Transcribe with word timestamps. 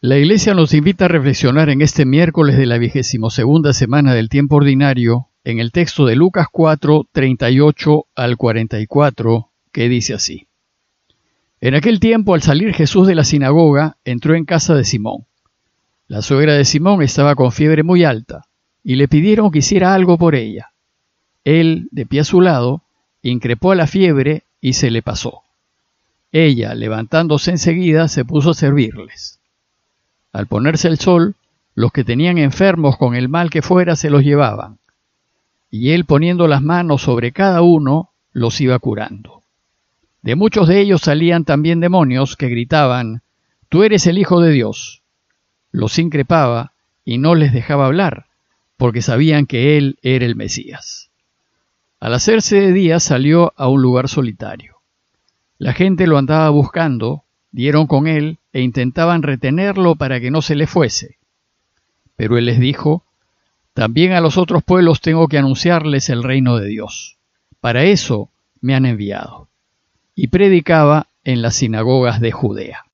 La 0.00 0.16
Iglesia 0.16 0.54
nos 0.54 0.74
invita 0.74 1.06
a 1.06 1.08
reflexionar 1.08 1.70
en 1.70 1.82
este 1.82 2.06
miércoles 2.06 2.56
de 2.56 2.66
la 2.66 2.78
vigésimo 2.78 3.30
segunda 3.30 3.72
semana 3.72 4.14
del 4.14 4.28
tiempo 4.28 4.54
ordinario 4.54 5.26
en 5.42 5.58
el 5.58 5.72
texto 5.72 6.06
de 6.06 6.14
Lucas 6.14 6.46
4, 6.52 7.08
38 7.10 8.06
al 8.14 8.36
44, 8.36 9.50
que 9.72 9.88
dice 9.88 10.14
así. 10.14 10.46
En 11.60 11.74
aquel 11.74 11.98
tiempo, 11.98 12.34
al 12.34 12.42
salir 12.42 12.74
Jesús 12.74 13.08
de 13.08 13.16
la 13.16 13.24
sinagoga, 13.24 13.96
entró 14.04 14.36
en 14.36 14.44
casa 14.44 14.76
de 14.76 14.84
Simón. 14.84 15.26
La 16.06 16.22
suegra 16.22 16.52
de 16.52 16.64
Simón 16.64 17.02
estaba 17.02 17.34
con 17.34 17.50
fiebre 17.50 17.82
muy 17.82 18.04
alta, 18.04 18.44
y 18.84 18.94
le 18.94 19.08
pidieron 19.08 19.50
que 19.50 19.58
hiciera 19.58 19.94
algo 19.94 20.16
por 20.16 20.36
ella. 20.36 20.70
Él, 21.42 21.88
de 21.90 22.06
pie 22.06 22.20
a 22.20 22.24
su 22.24 22.40
lado, 22.40 22.84
increpó 23.20 23.72
a 23.72 23.74
la 23.74 23.88
fiebre 23.88 24.44
y 24.60 24.74
se 24.74 24.92
le 24.92 25.02
pasó. 25.02 25.42
Ella, 26.30 26.72
levantándose 26.76 27.50
enseguida, 27.50 28.06
se 28.06 28.24
puso 28.24 28.50
a 28.50 28.54
servirles. 28.54 29.37
Al 30.38 30.46
ponerse 30.46 30.86
el 30.86 31.00
sol, 31.00 31.34
los 31.74 31.90
que 31.90 32.04
tenían 32.04 32.38
enfermos 32.38 32.96
con 32.96 33.16
el 33.16 33.28
mal 33.28 33.50
que 33.50 33.60
fuera 33.60 33.96
se 33.96 34.08
los 34.08 34.22
llevaban, 34.22 34.78
y 35.68 35.90
él 35.90 36.04
poniendo 36.04 36.46
las 36.46 36.62
manos 36.62 37.02
sobre 37.02 37.32
cada 37.32 37.60
uno, 37.62 38.12
los 38.30 38.60
iba 38.60 38.78
curando. 38.78 39.42
De 40.22 40.36
muchos 40.36 40.68
de 40.68 40.80
ellos 40.80 41.00
salían 41.00 41.44
también 41.44 41.80
demonios 41.80 42.36
que 42.36 42.46
gritaban, 42.46 43.22
Tú 43.68 43.82
eres 43.82 44.06
el 44.06 44.16
Hijo 44.16 44.40
de 44.40 44.52
Dios. 44.52 45.02
Los 45.72 45.98
increpaba 45.98 46.70
y 47.04 47.18
no 47.18 47.34
les 47.34 47.52
dejaba 47.52 47.86
hablar, 47.86 48.26
porque 48.76 49.02
sabían 49.02 49.44
que 49.44 49.76
él 49.76 49.98
era 50.02 50.24
el 50.24 50.36
Mesías. 50.36 51.10
Al 51.98 52.14
hacerse 52.14 52.60
de 52.60 52.72
día 52.72 53.00
salió 53.00 53.54
a 53.56 53.66
un 53.66 53.82
lugar 53.82 54.08
solitario. 54.08 54.76
La 55.58 55.72
gente 55.72 56.06
lo 56.06 56.16
andaba 56.16 56.48
buscando, 56.50 57.24
dieron 57.50 57.88
con 57.88 58.06
él 58.06 58.37
e 58.52 58.60
intentaban 58.60 59.22
retenerlo 59.22 59.96
para 59.96 60.20
que 60.20 60.30
no 60.30 60.42
se 60.42 60.54
le 60.54 60.66
fuese. 60.66 61.18
Pero 62.16 62.38
él 62.38 62.46
les 62.46 62.58
dijo, 62.58 63.04
también 63.74 64.12
a 64.12 64.20
los 64.20 64.38
otros 64.38 64.62
pueblos 64.64 65.00
tengo 65.00 65.28
que 65.28 65.38
anunciarles 65.38 66.08
el 66.08 66.22
reino 66.22 66.56
de 66.56 66.66
Dios. 66.66 67.18
Para 67.60 67.84
eso 67.84 68.30
me 68.60 68.74
han 68.74 68.86
enviado. 68.86 69.48
Y 70.14 70.28
predicaba 70.28 71.08
en 71.22 71.42
las 71.42 71.56
sinagogas 71.56 72.20
de 72.20 72.32
Judea. 72.32 72.84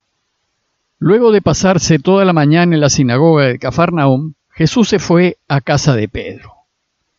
Luego 0.99 1.31
de 1.31 1.41
pasarse 1.41 1.99
toda 1.99 2.23
la 2.25 2.33
mañana 2.33 2.75
en 2.75 2.81
la 2.81 2.89
sinagoga 2.89 3.45
de 3.45 3.59
Cafarnaum, 3.59 4.33
Jesús 4.49 4.89
se 4.89 4.99
fue 4.99 5.37
a 5.47 5.59
casa 5.61 5.95
de 5.95 6.07
Pedro. 6.07 6.53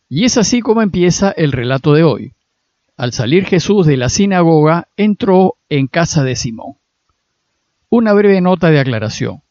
Y 0.09 0.23
es 0.23 0.37
así 0.37 0.61
como 0.61 0.81
empieza 0.81 1.31
el 1.31 1.51
relato 1.51 1.93
de 1.93 2.03
hoy. 2.03 2.33
Al 2.95 3.13
salir 3.13 3.45
Jesús 3.45 3.85
de 3.85 3.97
la 3.97 4.09
sinagoga, 4.09 4.87
entró 4.95 5.55
en 5.69 5.87
casa 5.87 6.23
de 6.23 6.35
Simón. 6.35 6.77
Una 7.89 8.11
breve 8.11 8.41
nota 8.41 8.69
de 8.69 8.81
aclaración. 8.81 9.43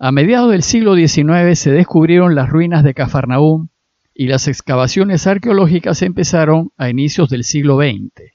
A 0.00 0.10
mediados 0.10 0.50
del 0.50 0.64
siglo 0.64 0.96
XIX 0.96 1.56
se 1.56 1.70
descubrieron 1.70 2.34
las 2.34 2.48
ruinas 2.48 2.82
de 2.82 2.94
Cafarnaúm 2.94 3.68
y 4.12 4.26
las 4.26 4.48
excavaciones 4.48 5.28
arqueológicas 5.28 6.02
empezaron 6.02 6.72
a 6.76 6.88
inicios 6.90 7.30
del 7.30 7.44
siglo 7.44 7.76
XX. 7.76 8.32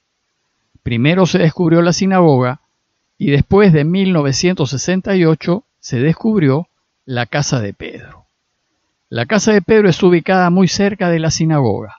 Primero 0.82 1.26
se 1.26 1.36
descubrió 1.36 1.82
la 1.82 1.92
sinagoga 1.92 2.62
y 3.18 3.30
después 3.30 3.74
de 3.74 3.84
1968 3.84 5.64
se 5.80 6.00
descubrió 6.00 6.68
la 7.04 7.26
casa 7.26 7.60
de 7.60 7.74
Pedro. 7.74 8.24
La 9.10 9.26
casa 9.26 9.52
de 9.52 9.60
Pedro 9.60 9.90
está 9.90 10.06
ubicada 10.06 10.48
muy 10.48 10.66
cerca 10.66 11.10
de 11.10 11.18
la 11.18 11.30
sinagoga. 11.30 11.96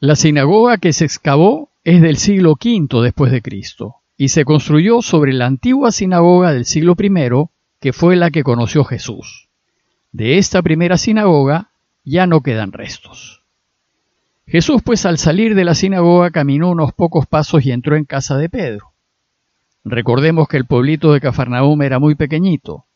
La 0.00 0.16
sinagoga 0.16 0.78
que 0.78 0.92
se 0.92 1.04
excavó 1.04 1.70
es 1.84 2.02
del 2.02 2.16
siglo 2.16 2.56
V 2.60 3.04
después 3.04 3.30
de 3.30 3.40
Cristo 3.40 4.00
y 4.16 4.28
se 4.28 4.44
construyó 4.44 5.02
sobre 5.02 5.32
la 5.32 5.46
antigua 5.46 5.90
sinagoga 5.92 6.52
del 6.52 6.64
siglo 6.64 6.94
I, 6.98 7.48
que 7.80 7.92
fue 7.92 8.16
la 8.16 8.30
que 8.30 8.44
conoció 8.44 8.84
Jesús. 8.84 9.48
De 10.12 10.38
esta 10.38 10.62
primera 10.62 10.96
sinagoga 10.96 11.70
ya 12.04 12.26
no 12.26 12.40
quedan 12.42 12.72
restos. 12.72 13.42
Jesús 14.46 14.82
pues 14.84 15.06
al 15.06 15.18
salir 15.18 15.54
de 15.54 15.64
la 15.64 15.74
sinagoga 15.74 16.30
caminó 16.30 16.70
unos 16.70 16.92
pocos 16.92 17.26
pasos 17.26 17.64
y 17.64 17.72
entró 17.72 17.96
en 17.96 18.04
casa 18.04 18.36
de 18.36 18.48
Pedro. 18.48 18.92
Recordemos 19.84 20.48
que 20.48 20.56
el 20.56 20.66
pueblito 20.66 21.12
de 21.12 21.20
Cafarnaúm 21.20 21.82
era 21.82 21.98
muy 21.98 22.14
pequeñito, 22.14 22.86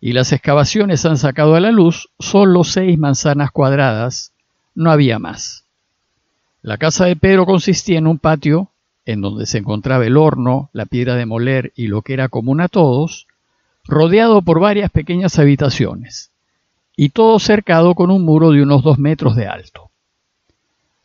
y 0.00 0.12
las 0.12 0.32
excavaciones 0.32 1.04
han 1.04 1.16
sacado 1.16 1.54
a 1.54 1.60
la 1.60 1.70
luz 1.70 2.10
solo 2.18 2.64
seis 2.64 2.98
manzanas 2.98 3.50
cuadradas, 3.50 4.32
no 4.74 4.90
había 4.90 5.18
más. 5.18 5.64
La 6.62 6.76
casa 6.76 7.06
de 7.06 7.16
Pedro 7.16 7.46
consistía 7.46 7.98
en 7.98 8.06
un 8.06 8.18
patio 8.18 8.70
en 9.06 9.20
donde 9.20 9.46
se 9.46 9.58
encontraba 9.58 10.04
el 10.04 10.16
horno, 10.16 10.68
la 10.72 10.84
piedra 10.84 11.14
de 11.14 11.26
moler 11.26 11.72
y 11.76 11.86
lo 11.86 12.02
que 12.02 12.12
era 12.12 12.28
común 12.28 12.60
a 12.60 12.68
todos, 12.68 13.28
rodeado 13.84 14.42
por 14.42 14.60
varias 14.60 14.90
pequeñas 14.90 15.38
habitaciones, 15.38 16.32
y 16.96 17.10
todo 17.10 17.38
cercado 17.38 17.94
con 17.94 18.10
un 18.10 18.24
muro 18.24 18.50
de 18.50 18.62
unos 18.62 18.82
dos 18.82 18.98
metros 18.98 19.36
de 19.36 19.46
alto. 19.46 19.90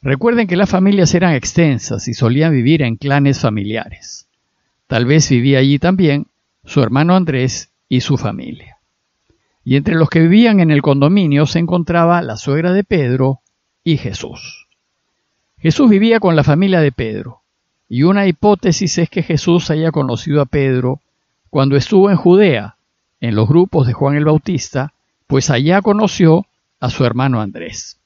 Recuerden 0.01 0.47
que 0.47 0.55
las 0.55 0.69
familias 0.69 1.13
eran 1.13 1.35
extensas 1.35 2.07
y 2.07 2.15
solían 2.15 2.53
vivir 2.53 2.81
en 2.81 2.95
clanes 2.95 3.39
familiares. 3.39 4.27
Tal 4.87 5.05
vez 5.05 5.29
vivía 5.29 5.59
allí 5.59 5.77
también 5.77 6.25
su 6.65 6.81
hermano 6.81 7.15
Andrés 7.15 7.69
y 7.87 8.01
su 8.01 8.17
familia. 8.17 8.77
Y 9.63 9.75
entre 9.75 9.93
los 9.93 10.09
que 10.09 10.21
vivían 10.21 10.59
en 10.59 10.71
el 10.71 10.81
condominio 10.81 11.45
se 11.45 11.59
encontraba 11.59 12.23
la 12.23 12.35
suegra 12.35 12.73
de 12.73 12.83
Pedro 12.83 13.41
y 13.83 13.97
Jesús. 13.97 14.67
Jesús 15.59 15.87
vivía 15.87 16.19
con 16.19 16.35
la 16.35 16.43
familia 16.43 16.81
de 16.81 16.91
Pedro, 16.91 17.40
y 17.93 18.03
una 18.03 18.25
hipótesis 18.25 18.97
es 18.99 19.09
que 19.09 19.21
Jesús 19.21 19.69
haya 19.69 19.91
conocido 19.91 20.41
a 20.41 20.45
Pedro 20.45 21.01
cuando 21.49 21.75
estuvo 21.75 22.09
en 22.09 22.15
Judea, 22.15 22.77
en 23.19 23.35
los 23.35 23.49
grupos 23.49 23.85
de 23.85 23.91
Juan 23.91 24.15
el 24.15 24.23
Bautista, 24.23 24.93
pues 25.27 25.49
allá 25.49 25.81
conoció 25.81 26.45
a 26.79 26.89
su 26.89 27.03
hermano 27.03 27.41
Andrés. 27.41 27.97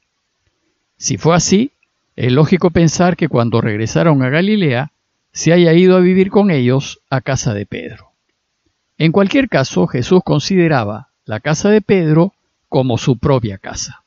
Si 0.96 1.18
fue 1.18 1.36
así, 1.36 1.70
es 2.16 2.32
lógico 2.32 2.70
pensar 2.70 3.16
que 3.16 3.28
cuando 3.28 3.60
regresaron 3.60 4.24
a 4.24 4.28
Galilea, 4.28 4.90
se 5.32 5.52
haya 5.52 5.72
ido 5.72 5.96
a 5.96 6.00
vivir 6.00 6.30
con 6.30 6.50
ellos 6.50 6.98
a 7.08 7.20
casa 7.20 7.54
de 7.54 7.64
Pedro. 7.64 8.10
En 8.98 9.12
cualquier 9.12 9.48
caso, 9.48 9.86
Jesús 9.86 10.20
consideraba 10.24 11.10
la 11.26 11.38
casa 11.38 11.70
de 11.70 11.80
Pedro 11.80 12.32
como 12.68 12.98
su 12.98 13.18
propia 13.18 13.58
casa. 13.58 14.02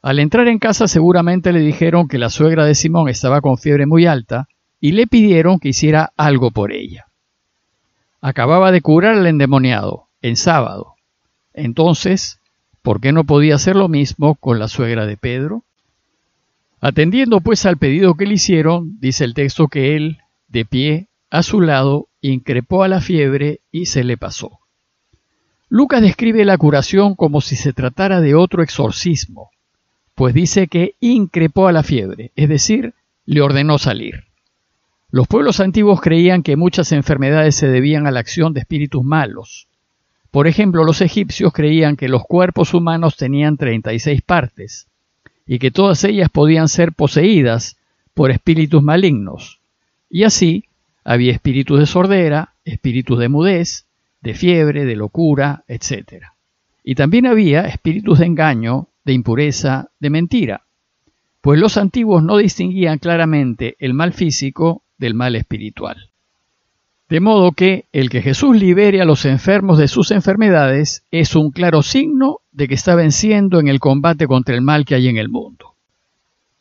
Al 0.00 0.20
entrar 0.20 0.46
en 0.46 0.58
casa 0.58 0.86
seguramente 0.86 1.52
le 1.52 1.60
dijeron 1.60 2.06
que 2.06 2.18
la 2.18 2.30
suegra 2.30 2.64
de 2.64 2.74
Simón 2.74 3.08
estaba 3.08 3.40
con 3.40 3.58
fiebre 3.58 3.86
muy 3.86 4.06
alta 4.06 4.48
y 4.80 4.92
le 4.92 5.06
pidieron 5.06 5.58
que 5.58 5.70
hiciera 5.70 6.12
algo 6.16 6.50
por 6.52 6.72
ella. 6.72 7.06
Acababa 8.20 8.70
de 8.70 8.80
curar 8.80 9.16
al 9.16 9.26
endemoniado, 9.26 10.08
en 10.22 10.36
sábado. 10.36 10.94
Entonces, 11.52 12.40
¿por 12.82 13.00
qué 13.00 13.12
no 13.12 13.24
podía 13.24 13.56
hacer 13.56 13.74
lo 13.74 13.88
mismo 13.88 14.36
con 14.36 14.58
la 14.58 14.68
suegra 14.68 15.06
de 15.06 15.16
Pedro? 15.16 15.64
Atendiendo 16.80 17.40
pues 17.40 17.66
al 17.66 17.76
pedido 17.76 18.14
que 18.14 18.26
le 18.26 18.34
hicieron, 18.34 19.00
dice 19.00 19.24
el 19.24 19.34
texto 19.34 19.66
que 19.66 19.96
él, 19.96 20.18
de 20.46 20.64
pie, 20.64 21.08
a 21.28 21.42
su 21.42 21.60
lado, 21.60 22.06
increpó 22.20 22.84
a 22.84 22.88
la 22.88 23.00
fiebre 23.00 23.60
y 23.72 23.86
se 23.86 24.04
le 24.04 24.16
pasó. 24.16 24.60
Lucas 25.68 26.00
describe 26.00 26.44
la 26.44 26.56
curación 26.56 27.16
como 27.16 27.40
si 27.40 27.56
se 27.56 27.72
tratara 27.72 28.20
de 28.20 28.34
otro 28.34 28.62
exorcismo, 28.62 29.50
pues 30.18 30.34
dice 30.34 30.66
que 30.66 30.96
increpó 30.98 31.68
a 31.68 31.72
la 31.72 31.84
fiebre, 31.84 32.32
es 32.34 32.48
decir, 32.48 32.92
le 33.24 33.40
ordenó 33.40 33.78
salir. 33.78 34.24
Los 35.12 35.28
pueblos 35.28 35.60
antiguos 35.60 36.00
creían 36.00 36.42
que 36.42 36.56
muchas 36.56 36.90
enfermedades 36.90 37.54
se 37.54 37.68
debían 37.68 38.08
a 38.08 38.10
la 38.10 38.18
acción 38.18 38.52
de 38.52 38.58
espíritus 38.58 39.04
malos. 39.04 39.68
Por 40.32 40.48
ejemplo, 40.48 40.82
los 40.82 41.02
egipcios 41.02 41.52
creían 41.52 41.94
que 41.96 42.08
los 42.08 42.24
cuerpos 42.24 42.74
humanos 42.74 43.16
tenían 43.16 43.56
36 43.56 44.20
partes 44.22 44.88
y 45.46 45.60
que 45.60 45.70
todas 45.70 46.02
ellas 46.02 46.30
podían 46.30 46.68
ser 46.68 46.94
poseídas 46.94 47.76
por 48.12 48.32
espíritus 48.32 48.82
malignos. 48.82 49.60
Y 50.10 50.24
así 50.24 50.64
había 51.04 51.30
espíritus 51.30 51.78
de 51.78 51.86
sordera, 51.86 52.54
espíritus 52.64 53.20
de 53.20 53.28
mudez, 53.28 53.86
de 54.20 54.34
fiebre, 54.34 54.84
de 54.84 54.96
locura, 54.96 55.62
etc. 55.68 56.24
Y 56.82 56.96
también 56.96 57.24
había 57.24 57.66
espíritus 57.66 58.18
de 58.18 58.26
engaño, 58.26 58.87
de 59.08 59.14
impureza, 59.14 59.88
de 60.00 60.10
mentira, 60.10 60.66
pues 61.40 61.58
los 61.58 61.78
antiguos 61.78 62.22
no 62.22 62.36
distinguían 62.36 62.98
claramente 62.98 63.74
el 63.78 63.94
mal 63.94 64.12
físico 64.12 64.82
del 64.98 65.14
mal 65.14 65.34
espiritual. 65.34 66.10
De 67.08 67.18
modo 67.18 67.52
que 67.52 67.86
el 67.90 68.10
que 68.10 68.20
Jesús 68.20 68.54
libere 68.54 69.00
a 69.00 69.06
los 69.06 69.24
enfermos 69.24 69.78
de 69.78 69.88
sus 69.88 70.10
enfermedades 70.10 71.04
es 71.10 71.34
un 71.36 71.52
claro 71.52 71.80
signo 71.80 72.40
de 72.52 72.68
que 72.68 72.74
está 72.74 72.96
venciendo 72.96 73.60
en 73.60 73.68
el 73.68 73.80
combate 73.80 74.26
contra 74.26 74.54
el 74.54 74.60
mal 74.60 74.84
que 74.84 74.96
hay 74.96 75.08
en 75.08 75.16
el 75.16 75.30
mundo. 75.30 75.74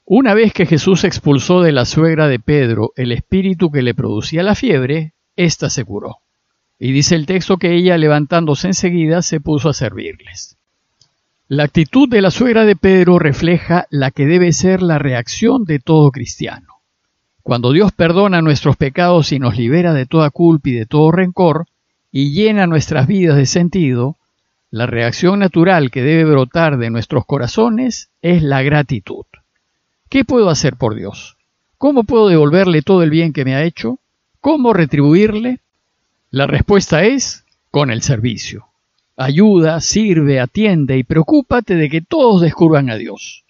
Una 0.06 0.34
vez 0.34 0.54
que 0.54 0.66
Jesús 0.66 1.04
expulsó 1.04 1.62
de 1.62 1.74
la 1.74 1.84
suegra 1.84 2.30
de 2.30 2.40
Pedro 2.40 2.94
el 2.96 3.12
espíritu 3.12 3.72
que 3.72 3.82
le 3.82 3.94
producía 3.94 4.42
la 4.42 4.56
fiebre, 4.56 5.12
ésta 5.36 5.70
se 5.70 5.84
curó. 5.84 6.20
Y 6.80 6.94
dice 6.94 7.16
el 7.16 7.26
texto 7.26 7.58
que 7.58 7.76
ella, 7.76 7.98
levantándose 7.98 8.68
enseguida, 8.68 9.22
se 9.22 9.42
puso 9.42 9.68
a 9.68 9.74
servirles. 9.74 10.57
La 11.50 11.64
actitud 11.64 12.10
de 12.10 12.22
la 12.22 12.30
suegra 12.30 12.66
de 12.66 12.76
Pedro 12.76 13.20
refleja 13.20 13.88
la 13.90 14.12
que 14.12 14.26
debe 14.26 14.52
ser 14.52 14.82
la 14.82 15.00
reacción 15.00 15.64
de 15.64 15.80
todo 15.80 16.12
cristiano. 16.12 16.82
Cuando 17.42 17.72
Dios 17.72 17.94
perdona 17.94 18.42
nuestros 18.42 18.76
pecados 18.76 19.32
y 19.32 19.40
nos 19.40 19.56
libera 19.56 19.94
de 19.94 20.06
toda 20.06 20.30
culpa 20.30 20.68
y 20.68 20.74
de 20.74 20.86
todo 20.86 21.10
rencor, 21.10 21.66
y 22.12 22.32
llena 22.34 22.68
nuestras 22.68 23.08
vidas 23.08 23.38
de 23.38 23.46
sentido, 23.46 24.18
la 24.72 24.88
reacción 24.88 25.40
natural 25.40 25.90
que 25.90 26.02
debe 26.02 26.26
brotar 26.26 26.78
de 26.78 26.90
nuestros 26.90 27.26
corazones 27.26 28.10
es 28.22 28.44
la 28.44 28.62
gratitud. 28.62 29.24
¿Qué 30.10 30.26
puedo 30.26 30.50
hacer 30.50 30.76
por 30.76 30.96
Dios? 30.96 31.38
¿Cómo 31.78 32.04
puedo 32.04 32.28
devolverle 32.28 32.82
todo 32.82 33.04
el 33.04 33.10
bien 33.10 33.32
que 33.32 33.46
me 33.46 33.56
ha 33.56 33.64
hecho? 33.64 34.00
¿Cómo 34.42 34.74
retribuirle? 34.74 35.60
La 36.30 36.46
respuesta 36.46 37.06
es 37.06 37.46
con 37.72 37.90
el 37.90 38.02
servicio. 38.02 38.68
Ayuda, 39.18 39.82
sirve, 39.82 40.40
atiende 40.40 40.96
y 40.98 41.04
preocúpate 41.04 41.76
de 41.76 41.90
que 41.90 42.02
todos 42.02 42.40
descubran 42.40 42.92
a 42.92 42.96
Dios. 42.96 43.44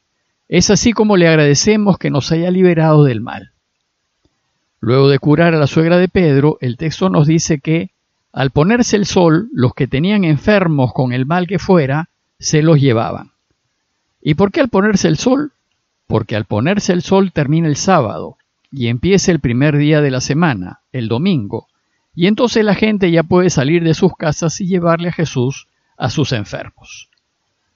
Es 0.48 0.70
así 0.70 0.94
como 0.94 1.18
le 1.18 1.28
agradecemos 1.28 1.98
que 1.98 2.10
nos 2.10 2.32
haya 2.32 2.50
liberado 2.52 3.04
del 3.04 3.20
mal. 3.20 3.52
Luego 4.80 5.10
de 5.10 5.20
curar 5.20 5.54
a 5.54 5.60
la 5.60 5.68
suegra 5.68 5.98
de 5.98 6.08
Pedro, 6.08 6.58
el 6.62 6.78
texto 6.78 7.10
nos 7.10 7.28
dice 7.28 7.60
que 7.60 7.90
al 8.32 8.52
ponerse 8.52 8.96
el 8.96 9.06
sol, 9.06 9.50
los 9.52 9.74
que 9.74 9.88
tenían 9.88 10.24
enfermos 10.24 10.94
con 10.94 11.12
el 11.12 11.26
mal 11.26 11.48
que 11.48 11.60
fuera, 11.60 12.08
se 12.40 12.62
los 12.62 12.80
llevaban. 12.80 13.32
¿Y 14.22 14.36
por 14.36 14.52
qué 14.52 14.62
al 14.62 14.70
ponerse 14.70 15.10
el 15.10 15.18
sol? 15.18 15.52
Porque 16.08 16.38
al 16.38 16.46
ponerse 16.46 16.94
el 16.94 17.02
sol 17.02 17.34
termina 17.34 17.68
el 17.68 17.76
sábado 17.76 18.38
y 18.72 18.88
empieza 18.88 19.32
el 19.32 19.42
primer 19.42 19.78
día 19.78 20.00
de 20.00 20.12
la 20.12 20.22
semana, 20.22 20.80
el 20.94 21.10
domingo, 21.10 21.68
y 22.18 22.26
entonces 22.26 22.66
la 22.66 22.74
gente 22.74 23.12
ya 23.12 23.22
puede 23.22 23.52
salir 23.52 23.84
de 23.84 23.94
sus 23.94 24.12
casas 24.18 24.60
y 24.60 24.66
llevarle 24.66 25.10
a 25.10 25.12
Jesús 25.12 25.68
a 25.98 26.10
sus 26.10 26.32
enfermos. 26.32 27.10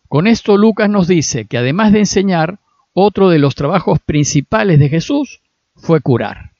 Con 0.08 0.26
esto 0.26 0.58
Lucas 0.58 0.90
nos 0.90 1.08
dice 1.08 1.46
que 1.46 1.60
además 1.60 1.94
de 1.94 2.00
enseñar, 2.00 2.58
otro 2.92 3.30
de 3.30 3.38
los 3.38 3.54
trabajos 3.54 4.00
principales 4.00 4.80
de 4.80 4.90
Jesús 4.90 5.42
fue 5.76 6.02
curar. 6.02 6.54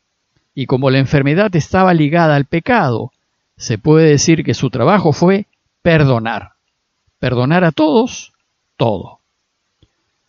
Y 0.54 0.68
como 0.68 0.92
la 0.92 1.00
enfermedad 1.00 1.56
estaba 1.56 1.96
ligada 1.96 2.36
al 2.36 2.46
pecado, 2.46 3.14
se 3.58 3.80
puede 3.80 4.10
decir 4.10 4.44
que 4.44 4.54
su 4.54 4.70
trabajo 4.70 5.12
fue 5.12 5.48
perdonar. 5.82 6.52
Perdonar 7.18 7.64
a 7.64 7.72
todos, 7.72 8.32
todo. 8.78 9.22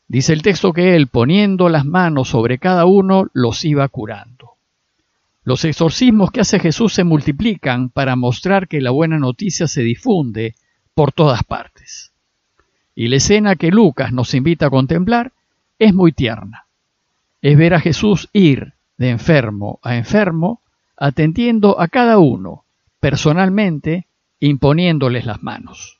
Dice 0.08 0.32
el 0.32 0.40
texto 0.40 0.72
que 0.72 0.96
él, 0.96 1.06
poniendo 1.06 1.68
las 1.68 1.84
manos 1.84 2.30
sobre 2.30 2.56
cada 2.56 2.86
uno, 2.86 3.26
los 3.34 3.62
iba 3.66 3.86
curando. 3.88 4.51
Los 5.44 5.64
exorcismos 5.64 6.30
que 6.30 6.40
hace 6.40 6.60
Jesús 6.60 6.92
se 6.94 7.04
multiplican 7.04 7.88
para 7.90 8.14
mostrar 8.14 8.68
que 8.68 8.80
la 8.80 8.90
buena 8.90 9.18
noticia 9.18 9.66
se 9.66 9.82
difunde 9.82 10.54
por 10.94 11.12
todas 11.12 11.42
partes. 11.42 12.12
Y 12.94 13.08
la 13.08 13.16
escena 13.16 13.56
que 13.56 13.70
Lucas 13.70 14.12
nos 14.12 14.34
invita 14.34 14.66
a 14.66 14.70
contemplar 14.70 15.32
es 15.78 15.94
muy 15.94 16.12
tierna. 16.12 16.66
Es 17.40 17.56
ver 17.56 17.74
a 17.74 17.80
Jesús 17.80 18.28
ir 18.32 18.74
de 18.98 19.10
enfermo 19.10 19.80
a 19.82 19.96
enfermo, 19.96 20.60
atendiendo 20.96 21.80
a 21.80 21.88
cada 21.88 22.18
uno, 22.18 22.64
personalmente, 23.00 24.06
imponiéndoles 24.38 25.26
las 25.26 25.42
manos. 25.42 25.98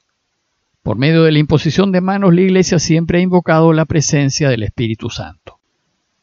Por 0.84 0.96
medio 0.96 1.24
de 1.24 1.32
la 1.32 1.40
imposición 1.40 1.90
de 1.90 2.00
manos, 2.00 2.32
la 2.32 2.42
Iglesia 2.42 2.78
siempre 2.78 3.18
ha 3.18 3.22
invocado 3.22 3.72
la 3.72 3.86
presencia 3.86 4.48
del 4.48 4.62
Espíritu 4.62 5.10
Santo. 5.10 5.58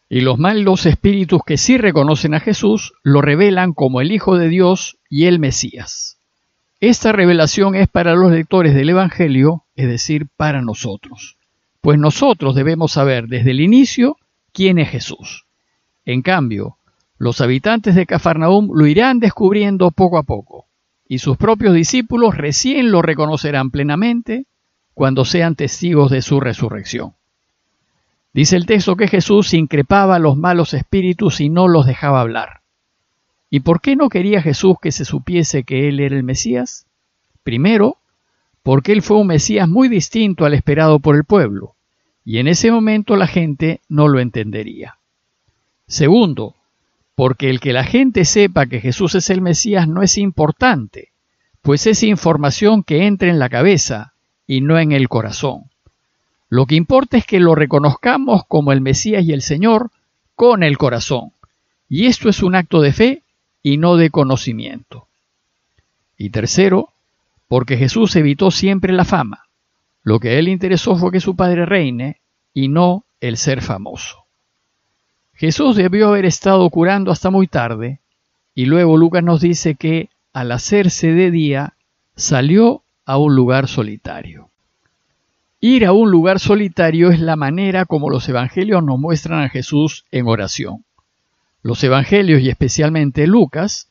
Y 0.10 0.22
los 0.22 0.40
malos 0.40 0.88
espíritus 0.88 1.42
que 1.46 1.58
sí 1.58 1.78
reconocen 1.78 2.34
a 2.34 2.40
Jesús 2.40 2.94
lo 3.04 3.22
revelan 3.22 3.74
como 3.74 4.02
el 4.02 4.12
Hijo 4.12 4.38
de 4.38 4.50
Dios 4.50 4.98
y 5.08 5.26
el 5.26 5.38
Mesías. 5.38 6.18
Esta 6.80 7.12
revelación 7.12 7.76
es 7.76 7.88
para 7.88 8.16
los 8.16 8.32
lectores 8.32 8.74
del 8.74 8.90
Evangelio, 8.90 9.66
es 9.76 9.88
decir, 9.88 10.28
para 10.36 10.62
nosotros, 10.62 11.38
pues 11.82 12.00
nosotros 12.00 12.56
debemos 12.56 12.94
saber 12.94 13.28
desde 13.28 13.52
el 13.52 13.62
inicio 13.62 14.18
quién 14.52 14.80
es 14.80 14.90
Jesús. 14.90 15.46
En 16.06 16.22
cambio, 16.24 16.78
los 17.20 17.42
habitantes 17.42 17.96
de 17.96 18.06
Cafarnaúm 18.06 18.72
lo 18.74 18.88
irán 18.88 19.20
descubriendo 19.20 19.92
poco 19.92 20.18
a 20.18 20.24
poco, 20.24 20.66
y 21.08 21.20
sus 21.20 21.38
propios 21.38 21.74
discípulos 21.74 22.36
recién 22.36 22.92
lo 22.92 23.02
reconocerán 23.02 23.72
plenamente 23.72 24.46
cuando 24.94 25.26
sean 25.26 25.56
testigos 25.56 26.10
de 26.10 26.22
su 26.22 26.40
resurrección. 26.40 27.14
Dice 28.40 28.56
el 28.56 28.66
texto 28.66 28.96
que 28.96 29.10
Jesús 29.10 29.54
increpaba 29.54 30.16
a 30.16 30.20
los 30.20 30.38
malos 30.38 30.74
espíritus 30.74 31.42
y 31.42 31.50
no 31.50 31.68
los 31.68 31.86
dejaba 31.86 32.22
hablar. 32.22 32.62
¿Y 33.50 33.60
por 33.60 33.82
qué 33.82 33.98
no 33.98 34.08
quería 34.08 34.42
Jesús 34.42 34.78
que 34.82 34.94
se 34.94 35.04
supiese 35.04 35.66
que 35.66 35.90
Él 35.90 36.00
era 36.00 36.16
el 36.16 36.24
Mesías? 36.24 36.88
Primero, 37.44 37.98
porque 38.64 38.94
Él 38.94 39.02
fue 39.02 39.18
un 39.18 39.28
Mesías 39.28 39.68
muy 39.68 39.90
distinto 39.90 40.46
al 40.46 40.54
esperado 40.54 41.00
por 41.02 41.18
el 41.18 41.26
pueblo, 41.26 41.76
y 42.24 42.38
en 42.38 42.48
ese 42.48 42.72
momento 42.72 43.18
la 43.18 43.28
gente 43.28 43.82
no 43.90 44.08
lo 44.08 44.22
entendería. 44.22 45.00
Segundo, 45.86 46.56
porque 47.16 47.50
el 47.50 47.60
que 47.60 47.74
la 47.74 47.84
gente 47.84 48.24
sepa 48.24 48.68
que 48.68 48.80
Jesús 48.80 49.16
es 49.16 49.30
el 49.30 49.42
Mesías 49.42 49.86
no 49.86 50.02
es 50.02 50.18
importante, 50.18 51.10
pues 51.62 51.86
es 51.88 52.04
información 52.04 52.84
que 52.84 53.06
entra 53.06 53.28
en 53.28 53.38
la 53.38 53.50
cabeza 53.50 54.14
y 54.48 54.62
no 54.62 54.80
en 54.80 54.94
el 54.94 55.10
corazón. 55.10 55.69
Lo 56.50 56.66
que 56.66 56.76
importa 56.76 57.18
es 57.18 57.26
que 57.26 57.40
lo 57.40 57.54
reconozcamos 57.54 58.44
como 58.48 58.72
el 58.72 58.82
Mesías 58.82 59.24
y 59.24 59.34
el 59.34 59.44
Señor 59.44 59.92
con 60.36 60.64
el 60.64 60.78
corazón. 60.78 61.32
Y 61.88 62.08
esto 62.08 62.28
es 62.28 62.42
un 62.42 62.56
acto 62.56 62.82
de 62.82 62.92
fe 62.92 63.24
y 63.62 63.78
no 63.78 63.98
de 63.98 64.10
conocimiento. 64.10 65.08
Y 66.18 66.32
tercero, 66.32 66.90
porque 67.48 67.78
Jesús 67.78 68.16
evitó 68.16 68.52
siempre 68.52 68.94
la 68.94 69.06
fama. 69.06 69.46
Lo 70.04 70.20
que 70.20 70.30
a 70.30 70.34
él 70.34 70.48
interesó 70.48 70.96
fue 70.96 71.12
que 71.12 71.20
su 71.20 71.36
padre 71.36 71.66
reine 71.66 72.20
y 72.54 72.68
no 72.68 73.04
el 73.22 73.38
ser 73.38 73.62
famoso. 73.62 74.26
Jesús 75.34 75.76
debió 75.76 76.10
haber 76.10 76.26
estado 76.26 76.70
curando 76.70 77.12
hasta 77.12 77.30
muy 77.30 77.48
tarde, 77.48 78.00
y 78.56 78.66
luego 78.66 78.98
Lucas 78.98 79.24
nos 79.24 79.40
dice 79.40 79.76
que 79.76 80.10
al 80.34 80.52
hacerse 80.52 81.14
de 81.14 81.32
día 81.32 81.76
salió 82.16 82.84
a 83.06 83.18
un 83.18 83.36
lugar 83.36 83.68
solitario. 83.68 84.49
Ir 85.62 85.86
a 85.86 85.92
un 85.92 86.10
lugar 86.10 86.40
solitario 86.40 87.12
es 87.12 87.20
la 87.20 87.36
manera 87.36 87.84
como 87.84 88.10
los 88.10 88.30
evangelios 88.30 88.82
nos 88.82 88.98
muestran 88.98 89.44
a 89.44 89.50
Jesús 89.50 90.06
en 90.10 90.26
oración. 90.26 90.86
Los 91.62 91.84
evangelios 91.84 92.42
y 92.42 92.50
especialmente 92.50 93.28
Lucas 93.28 93.90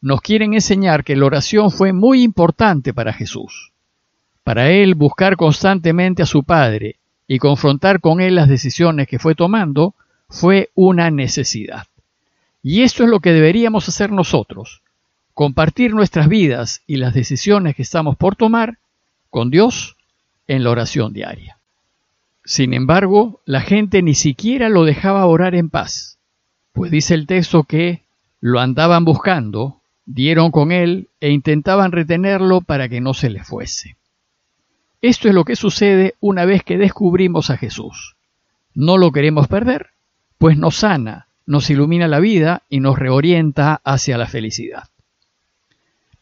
nos 0.00 0.22
quieren 0.22 0.54
enseñar 0.54 1.04
que 1.04 1.16
la 1.16 1.26
oración 1.26 1.70
fue 1.70 1.92
muy 1.92 2.22
importante 2.22 2.94
para 2.94 3.12
Jesús. 3.12 3.72
Para 4.44 4.70
él 4.70 4.94
buscar 4.94 5.36
constantemente 5.36 6.22
a 6.22 6.26
su 6.26 6.42
Padre 6.42 6.96
y 7.28 7.38
confrontar 7.38 8.00
con 8.00 8.22
él 8.22 8.36
las 8.36 8.48
decisiones 8.48 9.06
que 9.06 9.18
fue 9.18 9.34
tomando 9.34 9.94
fue 10.30 10.70
una 10.74 11.10
necesidad. 11.10 11.86
Y 12.62 12.80
esto 12.80 13.04
es 13.04 13.10
lo 13.10 13.20
que 13.20 13.34
deberíamos 13.34 13.86
hacer 13.90 14.10
nosotros, 14.10 14.80
compartir 15.34 15.92
nuestras 15.92 16.28
vidas 16.28 16.80
y 16.86 16.96
las 16.96 17.12
decisiones 17.12 17.76
que 17.76 17.82
estamos 17.82 18.16
por 18.16 18.36
tomar 18.36 18.78
con 19.28 19.50
Dios 19.50 19.98
en 20.50 20.64
la 20.64 20.70
oración 20.70 21.12
diaria. 21.12 21.58
Sin 22.44 22.74
embargo, 22.74 23.40
la 23.44 23.60
gente 23.60 24.02
ni 24.02 24.14
siquiera 24.14 24.68
lo 24.68 24.84
dejaba 24.84 25.24
orar 25.26 25.54
en 25.54 25.70
paz, 25.70 26.18
pues 26.72 26.90
dice 26.90 27.14
el 27.14 27.28
texto 27.28 27.62
que 27.62 28.02
lo 28.40 28.58
andaban 28.58 29.04
buscando, 29.04 29.80
dieron 30.06 30.50
con 30.50 30.72
él 30.72 31.08
e 31.20 31.30
intentaban 31.30 31.92
retenerlo 31.92 32.62
para 32.62 32.88
que 32.88 33.00
no 33.00 33.14
se 33.14 33.30
le 33.30 33.44
fuese. 33.44 33.96
Esto 35.00 35.28
es 35.28 35.34
lo 35.34 35.44
que 35.44 35.54
sucede 35.54 36.16
una 36.18 36.44
vez 36.46 36.64
que 36.64 36.78
descubrimos 36.78 37.50
a 37.50 37.56
Jesús. 37.56 38.16
No 38.74 38.98
lo 38.98 39.12
queremos 39.12 39.46
perder, 39.46 39.90
pues 40.36 40.58
nos 40.58 40.74
sana, 40.74 41.28
nos 41.46 41.70
ilumina 41.70 42.08
la 42.08 42.18
vida 42.18 42.62
y 42.68 42.80
nos 42.80 42.98
reorienta 42.98 43.80
hacia 43.84 44.18
la 44.18 44.26
felicidad. 44.26 44.88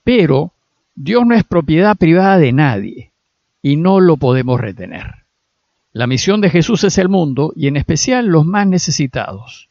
Pero 0.04 0.52
Dios 0.94 1.24
no 1.24 1.34
es 1.34 1.44
propiedad 1.44 1.96
privada 1.96 2.36
de 2.36 2.52
nadie 2.52 3.07
y 3.68 3.76
no 3.76 4.00
lo 4.00 4.16
podemos 4.16 4.58
retener. 4.58 5.26
La 5.92 6.06
misión 6.06 6.40
de 6.40 6.48
Jesús 6.48 6.84
es 6.84 6.96
el 6.96 7.10
mundo 7.10 7.52
y 7.54 7.66
en 7.66 7.76
especial 7.76 8.24
los 8.24 8.46
más 8.46 8.66
necesitados. 8.66 9.68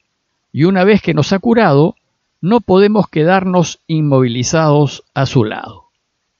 Y 0.52 0.66
una 0.66 0.84
vez 0.84 1.02
que 1.02 1.16
nos 1.16 1.34
ha 1.34 1.40
curado, 1.40 1.96
no 2.40 2.62
podemos 2.62 3.10
quedarnos 3.10 3.80
inmovilizados 3.88 5.04
a 5.16 5.26
su 5.26 5.46
lado. 5.46 5.86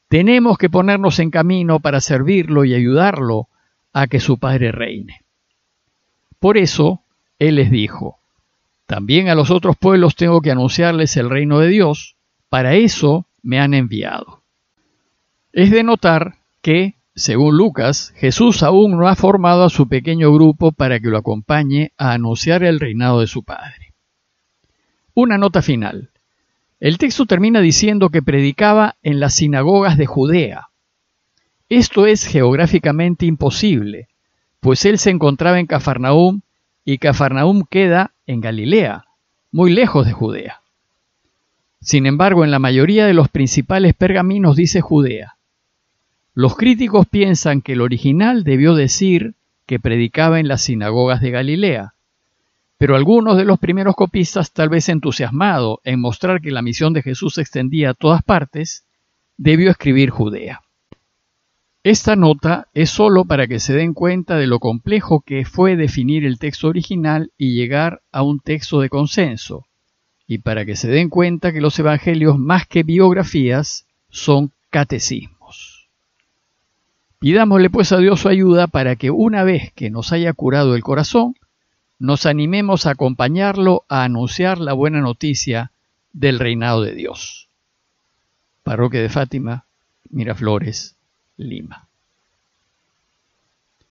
Tenemos 0.08 0.60
que 0.60 0.70
ponernos 0.70 1.18
en 1.18 1.32
camino 1.32 1.80
para 1.80 2.00
servirlo 2.00 2.64
y 2.64 2.76
ayudarlo 2.76 3.48
a 3.92 4.06
que 4.06 4.20
su 4.20 4.38
Padre 4.38 4.72
reine. 4.72 5.22
Por 6.38 6.60
eso, 6.60 7.02
Él 7.40 7.56
les 7.56 7.72
dijo, 7.72 8.20
también 8.86 9.30
a 9.30 9.36
los 9.36 9.50
otros 9.50 9.76
pueblos 9.78 10.16
tengo 10.16 10.42
que 10.42 10.52
anunciarles 10.52 11.18
el 11.18 11.28
reino 11.28 11.58
de 11.58 11.70
Dios, 11.70 12.18
para 12.50 12.76
eso 12.76 13.26
me 13.42 13.60
han 13.60 13.74
enviado. 13.74 14.44
Es 15.54 15.72
de 15.72 15.82
notar 15.82 16.36
que 16.62 16.97
según 17.18 17.58
Lucas, 17.58 18.14
Jesús 18.16 18.62
aún 18.62 18.92
no 18.92 19.08
ha 19.08 19.16
formado 19.16 19.64
a 19.64 19.72
su 19.72 19.90
pequeño 19.90 20.32
grupo 20.32 20.72
para 20.72 21.00
que 21.00 21.08
lo 21.08 21.18
acompañe 21.18 21.92
a 21.98 22.12
anunciar 22.12 22.64
el 22.64 22.80
reinado 22.80 23.22
de 23.22 23.28
su 23.28 23.42
Padre. 23.42 23.96
Una 25.16 25.40
nota 25.40 25.64
final. 25.64 26.12
El 26.80 27.00
texto 27.00 27.26
termina 27.26 27.60
diciendo 27.60 28.10
que 28.10 28.22
predicaba 28.22 28.98
en 29.02 29.20
las 29.20 29.34
sinagogas 29.34 29.98
de 29.98 30.06
Judea. 30.06 30.68
Esto 31.70 32.06
es 32.06 32.24
geográficamente 32.24 33.26
imposible, 33.26 34.10
pues 34.60 34.86
él 34.86 35.00
se 35.00 35.10
encontraba 35.10 35.60
en 35.60 35.66
Cafarnaúm 35.66 36.42
y 36.86 37.00
Cafarnaúm 37.00 37.64
queda 37.68 38.14
en 38.28 38.42
Galilea, 38.42 39.06
muy 39.52 39.74
lejos 39.74 40.06
de 40.06 40.14
Judea. 40.14 40.62
Sin 41.82 42.06
embargo, 42.06 42.44
en 42.44 42.52
la 42.52 42.60
mayoría 42.60 43.08
de 43.08 43.16
los 43.16 43.28
principales 43.30 43.96
pergaminos 43.96 44.56
dice 44.56 44.82
Judea. 44.82 45.37
Los 46.40 46.56
críticos 46.56 47.08
piensan 47.08 47.64
que 47.64 47.74
el 47.74 47.82
original 47.82 48.44
debió 48.44 48.76
decir 48.76 49.34
que 49.66 49.80
predicaba 49.80 50.40
en 50.40 50.48
las 50.48 50.62
sinagogas 50.62 51.20
de 51.20 51.32
Galilea, 51.32 51.96
pero 52.78 52.96
algunos 52.96 53.38
de 53.38 53.44
los 53.44 53.58
primeros 53.58 53.96
copistas, 53.96 54.52
tal 54.52 54.70
vez 54.70 54.88
entusiasmado 54.88 55.82
en 55.84 56.00
mostrar 56.00 56.40
que 56.40 56.52
la 56.52 56.62
misión 56.62 56.94
de 56.94 57.02
Jesús 57.02 57.34
se 57.34 57.42
extendía 57.42 57.90
a 57.90 57.94
todas 57.96 58.22
partes, 58.22 58.86
debió 59.36 59.72
escribir 59.72 60.12
Judea. 60.12 60.62
Esta 61.82 62.16
nota 62.16 62.68
es 62.76 62.92
sólo 62.92 63.26
para 63.26 63.48
que 63.48 63.60
se 63.60 63.74
den 63.74 63.96
cuenta 63.96 64.38
de 64.38 64.46
lo 64.46 64.60
complejo 64.60 65.22
que 65.26 65.44
fue 65.44 65.76
definir 65.76 66.24
el 66.24 66.38
texto 66.38 66.68
original 66.68 67.32
y 67.36 67.56
llegar 67.56 68.04
a 68.12 68.22
un 68.22 68.42
texto 68.42 68.80
de 68.80 68.90
consenso, 68.90 69.66
y 70.28 70.38
para 70.38 70.66
que 70.66 70.76
se 70.76 70.88
den 70.88 71.10
cuenta 71.10 71.52
que 71.52 71.62
los 71.62 71.80
evangelios, 71.80 72.38
más 72.38 72.68
que 72.68 72.84
biografías, 72.84 73.88
son 74.12 74.52
catecismos. 74.70 75.37
Pidámosle 77.20 77.70
pues 77.70 77.92
a 77.92 77.98
Dios 77.98 78.22
su 78.22 78.30
ayuda 78.30 78.68
para 78.68 78.96
que 78.96 79.10
una 79.10 79.44
vez 79.44 79.72
que 79.74 79.90
nos 79.90 80.12
haya 80.12 80.34
curado 80.34 80.76
el 80.76 80.84
corazón, 80.84 81.36
nos 82.00 82.26
animemos 82.28 82.86
a 82.86 82.92
acompañarlo 82.92 83.86
a 83.90 84.04
anunciar 84.04 84.60
la 84.60 84.74
buena 84.74 85.02
noticia 85.02 85.72
del 86.14 86.38
reinado 86.38 86.84
de 86.84 86.94
Dios. 86.94 87.50
Parroquia 88.64 89.02
de 89.02 89.10
Fátima, 89.10 89.66
Miraflores, 90.10 90.96
Lima. 91.38 91.87